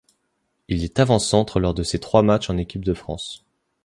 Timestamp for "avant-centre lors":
0.99-1.75